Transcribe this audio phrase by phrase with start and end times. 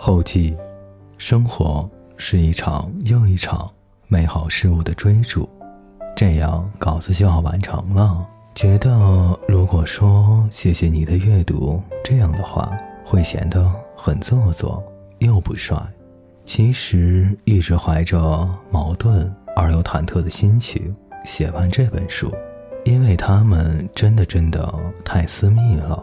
[0.00, 0.56] 后记：
[1.18, 3.68] 生活是一场又一场
[4.06, 5.46] 美好事物的追逐，
[6.14, 8.24] 这样稿子就要完成了。
[8.54, 12.70] 觉得如果说谢谢你的阅读这样的话，
[13.04, 14.80] 会显得很做作
[15.18, 15.76] 又不帅。
[16.44, 20.94] 其实一直怀着矛盾而又忐忑的心情
[21.24, 22.32] 写完这本书，
[22.84, 24.72] 因为他们真的真的
[25.04, 26.00] 太私密了。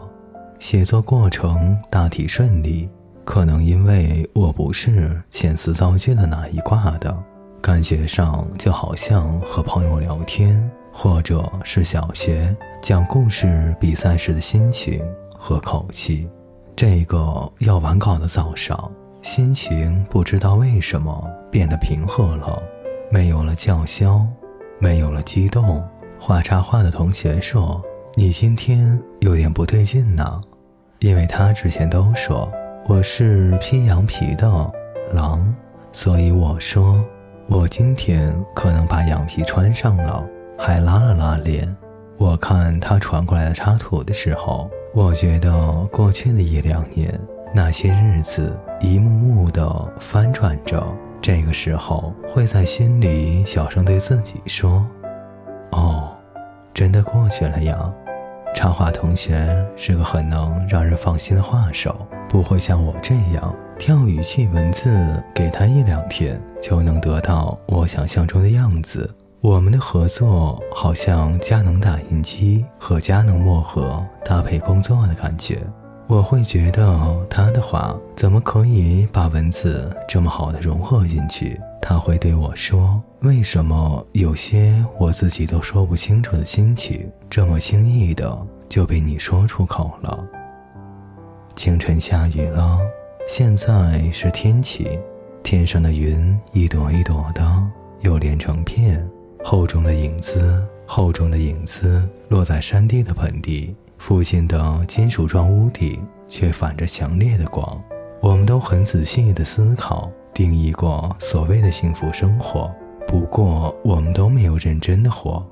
[0.58, 2.86] 写作过程大体顺利。
[3.26, 7.14] 可能因为我不是遣词造句的那一挂的，
[7.60, 15.02] 感觉上就好像和朋友聊天，或者是小学讲故事比赛时的心情
[15.36, 16.28] 和口气。
[16.76, 18.90] 这个要完稿的早上，
[19.22, 22.62] 心情不知道为什么变得平和了，
[23.10, 24.24] 没有了叫嚣，
[24.78, 25.84] 没有了激动。
[26.20, 27.82] 画插画的同学说
[28.14, 30.40] ：“你今天有点不对劲呢，
[31.00, 32.48] 因为他之前都说。”
[32.88, 34.48] 我是披羊皮的
[35.12, 35.52] 狼，
[35.90, 37.04] 所以我说
[37.48, 40.24] 我今天可能把羊皮穿上了，
[40.56, 41.76] 还拉了拉链。
[42.16, 45.52] 我看他传过来的插图的时候，我觉得
[45.90, 47.12] 过去的一两年
[47.52, 50.80] 那些日子一幕幕的翻转着。
[51.20, 54.86] 这个时候会在心里小声对自己说
[55.72, 56.12] ：“哦，
[56.72, 57.92] 真的过去了呀。”
[58.54, 62.06] 插画同学是个很能让人放心的画手。
[62.36, 64.90] 不会像我这样跳语气文字，
[65.34, 69.10] 给他一两天就能得到我想象中的样子。
[69.40, 75.58] 我们的合作好像佳能打印机和佳能墨盒搭配工作的感觉。
[76.06, 81.58] 我会觉得他的话怎么可以把文字这么好的融合进去？
[81.80, 90.22] 他会对我说：“为什么有些我自己都说不清楚的心情，这么轻易的就被你说出口了？”
[91.56, 92.78] 清晨下雨了，
[93.26, 95.00] 现在是天气，
[95.42, 97.42] 天上的云一朵一朵的，
[98.00, 99.04] 又连成片，
[99.42, 107.82] 厚重的影子，厚重的影子落在山地的盆地，附近的金属状屋顶却反着强烈的光。
[108.20, 112.70] 我们都很仔细的思考定义过所谓的幸福生活，
[113.08, 115.44] 不过我们都没有认真的活。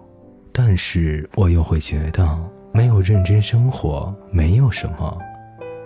[0.53, 2.39] 但是我又会觉得，
[2.73, 5.19] 没有认真生活，没有什么。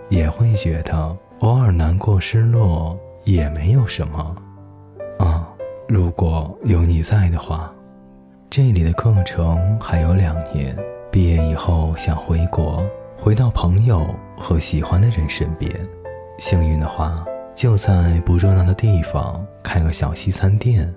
[0.09, 4.35] 也会觉得偶尔难过、失落也没有什么，
[5.19, 5.47] 啊，
[5.87, 7.73] 如果有你在的话，
[8.49, 10.75] 这里的课程还有两年，
[11.11, 12.83] 毕业以后想回国，
[13.15, 15.71] 回到朋友和喜欢的人身边，
[16.39, 20.91] 幸运的话就在不热闹的地方开个小西餐店，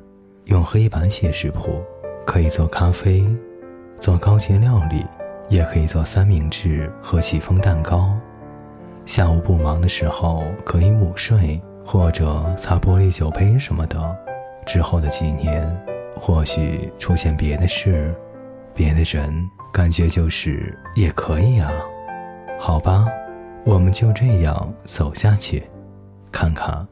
[0.46, 1.82] 用黑板写食谱，
[2.24, 3.24] 可以做咖啡，
[4.00, 5.04] 做高级料理，
[5.48, 8.10] 也可以做三明治和戚风蛋糕。
[9.04, 14.16] 下午不忙的时候，可以午睡或者擦玻璃酒杯什么的。
[14.64, 15.68] 之后的几年，
[16.16, 18.14] 或许出现别的事、
[18.74, 19.34] 别的人，
[19.72, 21.70] 感觉就是也可以啊。
[22.60, 23.06] 好吧，
[23.64, 25.64] 我们就这样走下去，
[26.30, 26.86] 看看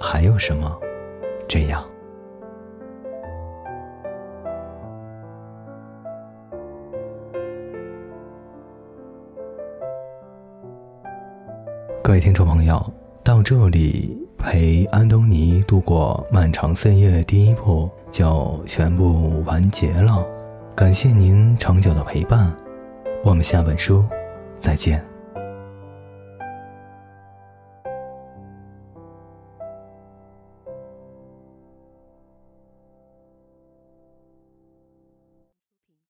[0.00, 0.74] 还有什么。
[1.48, 1.84] 这样。
[12.06, 12.80] 各位听众朋友，
[13.24, 20.24] 到这里陪安东尼度过漫长岁月第一部就全部完结了，
[20.76, 22.54] 感谢您长久的陪伴，
[23.24, 24.04] 我们下本书
[24.56, 25.04] 再见。